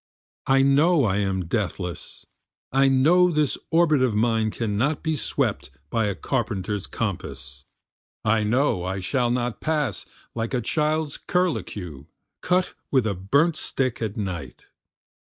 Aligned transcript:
I 0.47 0.63
know 0.63 1.03
I 1.03 1.17
am 1.17 1.45
deathless, 1.45 2.25
I 2.71 2.87
know 2.87 3.29
this 3.29 3.55
orbit 3.69 4.01
of 4.01 4.15
mine 4.15 4.49
cannot 4.49 5.03
be 5.03 5.15
swept 5.15 5.69
by 5.91 6.05
a 6.05 6.15
carpenter's 6.15 6.87
compass, 6.87 7.63
I 8.25 8.41
know 8.43 8.83
I 8.83 8.97
shall 8.99 9.29
not 9.29 9.61
pass 9.61 10.07
like 10.33 10.55
a 10.55 10.61
child's 10.61 11.19
carlacue 11.19 12.07
cut 12.41 12.73
with 12.89 13.05
a 13.05 13.13
burnt 13.13 13.55
stick 13.55 14.01
at 14.01 14.17
night. 14.17 14.65